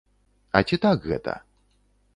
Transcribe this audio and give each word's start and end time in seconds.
А 0.59 0.61
ці 0.71 0.81
так 0.87 1.07
гэта? 1.13 1.39